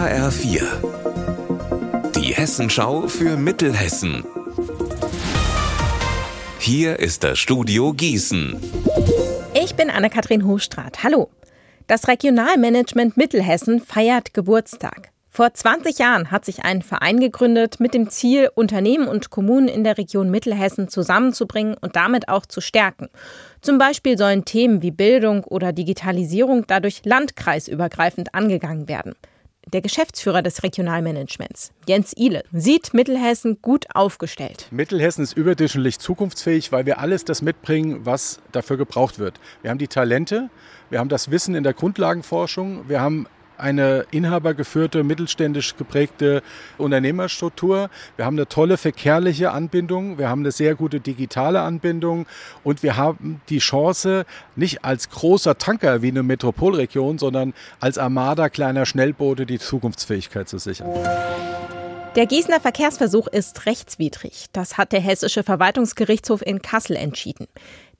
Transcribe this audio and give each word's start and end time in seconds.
HR4. 0.00 0.62
Die 2.16 2.32
Hessenschau 2.32 3.06
für 3.06 3.36
Mittelhessen. 3.36 4.24
Hier 6.58 6.98
ist 6.98 7.22
das 7.22 7.38
Studio 7.38 7.92
Gießen. 7.92 8.58
Ich 9.52 9.74
bin 9.74 9.90
Anne-Kathrin 9.90 10.46
Hochstrat. 10.46 11.02
Hallo. 11.02 11.28
Das 11.86 12.08
Regionalmanagement 12.08 13.18
Mittelhessen 13.18 13.78
feiert 13.78 14.32
Geburtstag. 14.32 15.10
Vor 15.28 15.52
20 15.52 15.98
Jahren 15.98 16.30
hat 16.30 16.46
sich 16.46 16.64
ein 16.64 16.80
Verein 16.80 17.20
gegründet 17.20 17.78
mit 17.78 17.92
dem 17.92 18.08
Ziel, 18.08 18.48
Unternehmen 18.54 19.06
und 19.06 19.28
Kommunen 19.28 19.68
in 19.68 19.84
der 19.84 19.98
Region 19.98 20.30
Mittelhessen 20.30 20.88
zusammenzubringen 20.88 21.76
und 21.78 21.94
damit 21.94 22.30
auch 22.30 22.46
zu 22.46 22.62
stärken. 22.62 23.10
Zum 23.60 23.76
Beispiel 23.76 24.16
sollen 24.16 24.46
Themen 24.46 24.80
wie 24.80 24.92
Bildung 24.92 25.44
oder 25.44 25.74
Digitalisierung 25.74 26.64
dadurch 26.66 27.02
landkreisübergreifend 27.04 28.34
angegangen 28.34 28.88
werden. 28.88 29.14
Der 29.72 29.82
Geschäftsführer 29.82 30.42
des 30.42 30.64
Regionalmanagements, 30.64 31.70
Jens 31.86 32.12
Ihle, 32.16 32.42
sieht 32.52 32.92
Mittelhessen 32.92 33.62
gut 33.62 33.86
aufgestellt. 33.94 34.66
Mittelhessen 34.72 35.22
ist 35.22 35.36
überdurchschnittlich 35.36 36.00
zukunftsfähig, 36.00 36.72
weil 36.72 36.86
wir 36.86 36.98
alles 36.98 37.24
das 37.24 37.40
mitbringen, 37.40 38.04
was 38.04 38.40
dafür 38.50 38.76
gebraucht 38.76 39.20
wird. 39.20 39.38
Wir 39.62 39.70
haben 39.70 39.78
die 39.78 39.86
Talente, 39.86 40.50
wir 40.88 40.98
haben 40.98 41.08
das 41.08 41.30
Wissen 41.30 41.54
in 41.54 41.62
der 41.62 41.72
Grundlagenforschung, 41.72 42.88
wir 42.88 43.00
haben 43.00 43.28
eine 43.60 44.06
inhabergeführte, 44.10 45.04
mittelständisch 45.04 45.76
geprägte 45.76 46.42
Unternehmerstruktur. 46.78 47.90
Wir 48.16 48.24
haben 48.24 48.36
eine 48.36 48.48
tolle 48.48 48.76
verkehrliche 48.76 49.52
Anbindung, 49.52 50.18
wir 50.18 50.28
haben 50.28 50.40
eine 50.40 50.52
sehr 50.52 50.74
gute 50.74 51.00
digitale 51.00 51.60
Anbindung 51.60 52.26
und 52.64 52.82
wir 52.82 52.96
haben 52.96 53.40
die 53.48 53.58
Chance, 53.58 54.24
nicht 54.56 54.84
als 54.84 55.10
großer 55.10 55.58
Tanker 55.58 56.02
wie 56.02 56.08
eine 56.08 56.22
Metropolregion, 56.22 57.18
sondern 57.18 57.54
als 57.80 57.98
Armada 57.98 58.48
kleiner 58.48 58.86
Schnellboote 58.86 59.46
die 59.46 59.58
Zukunftsfähigkeit 59.58 60.48
zu 60.48 60.58
sichern. 60.58 60.90
Der 62.16 62.26
Gießener 62.26 62.58
Verkehrsversuch 62.58 63.28
ist 63.28 63.66
rechtswidrig. 63.66 64.46
Das 64.52 64.76
hat 64.76 64.90
der 64.90 64.98
Hessische 64.98 65.44
Verwaltungsgerichtshof 65.44 66.42
in 66.44 66.60
Kassel 66.60 66.96
entschieden. 66.96 67.46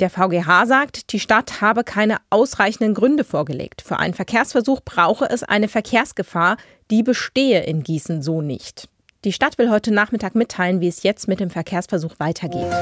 Der 0.00 0.10
VGH 0.10 0.66
sagt, 0.66 1.12
die 1.12 1.20
Stadt 1.20 1.60
habe 1.60 1.84
keine 1.84 2.16
ausreichenden 2.28 2.94
Gründe 2.94 3.22
vorgelegt. 3.22 3.80
Für 3.80 3.98
einen 3.98 4.14
Verkehrsversuch 4.14 4.80
brauche 4.84 5.30
es 5.30 5.44
eine 5.44 5.68
Verkehrsgefahr, 5.68 6.56
die 6.90 7.04
bestehe 7.04 7.62
in 7.62 7.84
Gießen 7.84 8.20
so 8.20 8.42
nicht. 8.42 8.88
Die 9.24 9.32
Stadt 9.32 9.56
will 9.56 9.70
heute 9.70 9.92
Nachmittag 9.92 10.34
mitteilen, 10.34 10.80
wie 10.80 10.88
es 10.88 11.04
jetzt 11.04 11.28
mit 11.28 11.38
dem 11.38 11.48
Verkehrsversuch 11.48 12.14
weitergeht. 12.18 12.72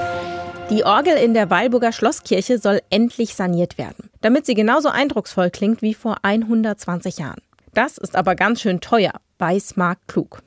Die 0.70 0.84
Orgel 0.84 1.16
in 1.16 1.34
der 1.34 1.50
Weilburger 1.50 1.92
Schlosskirche 1.92 2.58
soll 2.58 2.80
endlich 2.88 3.34
saniert 3.34 3.76
werden, 3.76 4.08
damit 4.22 4.46
sie 4.46 4.54
genauso 4.54 4.88
eindrucksvoll 4.88 5.50
klingt 5.50 5.82
wie 5.82 5.92
vor 5.92 6.16
120 6.22 7.18
Jahren. 7.18 7.42
Das 7.74 7.98
ist 7.98 8.16
aber 8.16 8.34
ganz 8.36 8.62
schön 8.62 8.80
teuer, 8.80 9.12
weiß 9.38 9.76
Marc 9.76 9.98
Klug. 10.08 10.42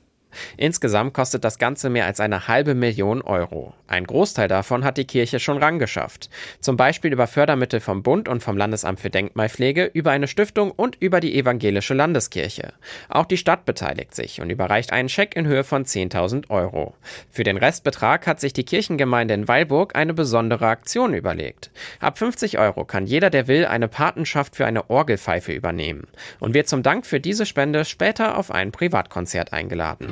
Insgesamt 0.56 1.14
kostet 1.14 1.44
das 1.44 1.58
Ganze 1.58 1.90
mehr 1.90 2.06
als 2.06 2.20
eine 2.20 2.48
halbe 2.48 2.74
Million 2.74 3.22
Euro. 3.22 3.74
Ein 3.88 4.04
Großteil 4.04 4.48
davon 4.48 4.84
hat 4.84 4.96
die 4.96 5.04
Kirche 5.04 5.38
schon 5.38 5.58
rangeschafft. 5.58 6.28
Zum 6.60 6.76
Beispiel 6.76 7.12
über 7.12 7.26
Fördermittel 7.26 7.80
vom 7.80 8.02
Bund 8.02 8.28
und 8.28 8.42
vom 8.42 8.56
Landesamt 8.56 9.00
für 9.00 9.10
Denkmalpflege, 9.10 9.90
über 9.92 10.10
eine 10.10 10.28
Stiftung 10.28 10.70
und 10.70 10.96
über 11.00 11.20
die 11.20 11.38
Evangelische 11.38 11.94
Landeskirche. 11.94 12.72
Auch 13.08 13.26
die 13.26 13.36
Stadt 13.36 13.64
beteiligt 13.64 14.14
sich 14.14 14.40
und 14.40 14.50
überreicht 14.50 14.92
einen 14.92 15.08
Scheck 15.08 15.36
in 15.36 15.46
Höhe 15.46 15.64
von 15.64 15.84
10.000 15.84 16.50
Euro. 16.50 16.94
Für 17.30 17.44
den 17.44 17.56
Restbetrag 17.56 18.26
hat 18.26 18.40
sich 18.40 18.52
die 18.52 18.64
Kirchengemeinde 18.64 19.34
in 19.34 19.48
Weilburg 19.48 19.94
eine 19.96 20.14
besondere 20.14 20.66
Aktion 20.66 21.14
überlegt. 21.14 21.70
Ab 22.00 22.18
50 22.18 22.58
Euro 22.58 22.84
kann 22.84 23.06
jeder, 23.06 23.30
der 23.30 23.46
will, 23.46 23.66
eine 23.66 23.88
Patenschaft 23.88 24.56
für 24.56 24.66
eine 24.66 24.90
Orgelpfeife 24.90 25.52
übernehmen 25.52 26.08
und 26.40 26.54
wird 26.54 26.68
zum 26.68 26.82
Dank 26.82 27.06
für 27.06 27.20
diese 27.20 27.46
Spende 27.46 27.84
später 27.84 28.36
auf 28.36 28.50
ein 28.50 28.72
Privatkonzert 28.72 29.52
eingeladen. 29.52 30.08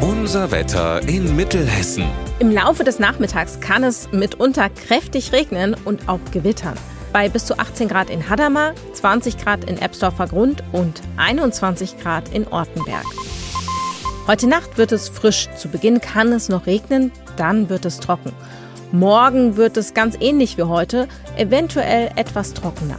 Unser 0.00 0.50
Wetter 0.50 1.06
in 1.08 1.34
Mittelhessen. 1.34 2.04
Im 2.38 2.52
Laufe 2.52 2.84
des 2.84 2.98
Nachmittags 2.98 3.60
kann 3.60 3.82
es 3.82 4.12
mitunter 4.12 4.68
kräftig 4.68 5.32
regnen 5.32 5.74
und 5.84 6.08
auch 6.08 6.20
gewittern. 6.30 6.76
Bei 7.12 7.28
bis 7.28 7.46
zu 7.46 7.58
18 7.58 7.88
Grad 7.88 8.10
in 8.10 8.28
Hadamar, 8.28 8.74
20 8.92 9.38
Grad 9.38 9.64
in 9.64 9.80
Ebsdorfer 9.80 10.28
Grund 10.28 10.62
und 10.72 11.02
21 11.16 11.98
Grad 11.98 12.28
in 12.32 12.46
Ortenberg. 12.46 13.04
Heute 14.26 14.46
Nacht 14.46 14.78
wird 14.78 14.92
es 14.92 15.08
frisch. 15.08 15.48
Zu 15.56 15.68
Beginn 15.68 16.00
kann 16.00 16.32
es 16.32 16.48
noch 16.48 16.66
regnen, 16.66 17.10
dann 17.36 17.68
wird 17.68 17.84
es 17.84 17.98
trocken. 17.98 18.32
Morgen 18.92 19.56
wird 19.56 19.76
es 19.76 19.94
ganz 19.94 20.16
ähnlich 20.20 20.56
wie 20.56 20.62
heute, 20.62 21.08
eventuell 21.36 22.10
etwas 22.16 22.54
trockener. 22.54 22.98